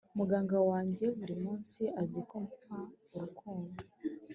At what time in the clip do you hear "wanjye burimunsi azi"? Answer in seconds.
0.69-2.19